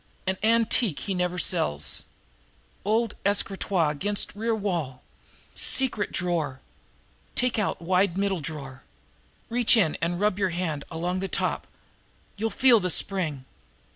[0.25, 2.05] "An antique he never sells
[2.83, 5.03] old escritoire against rear wall
[5.53, 6.59] secret drawer
[7.35, 8.81] take out wide middle drawer
[9.47, 11.67] reach in and rub your hand along the top
[12.35, 13.45] you'll feel the spring.